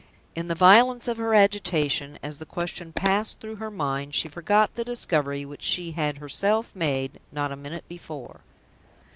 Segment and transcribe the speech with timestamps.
[0.33, 4.73] In the violence of her agitation, as the question passed through her mind, she forgot
[4.73, 8.41] the discovery which she had herself made not a minute before.